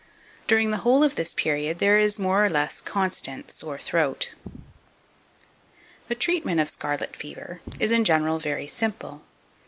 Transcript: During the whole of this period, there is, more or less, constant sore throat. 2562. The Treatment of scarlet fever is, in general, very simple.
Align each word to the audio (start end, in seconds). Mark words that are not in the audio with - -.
During 0.47 0.71
the 0.71 0.77
whole 0.77 1.03
of 1.03 1.15
this 1.15 1.35
period, 1.35 1.77
there 1.77 1.99
is, 1.99 2.17
more 2.17 2.43
or 2.43 2.49
less, 2.49 2.81
constant 2.81 3.51
sore 3.51 3.77
throat. 3.77 4.33
2562. 4.43 6.05
The 6.07 6.15
Treatment 6.15 6.59
of 6.59 6.67
scarlet 6.69 7.15
fever 7.15 7.61
is, 7.79 7.91
in 7.91 8.03
general, 8.03 8.39
very 8.39 8.65
simple. 8.65 9.21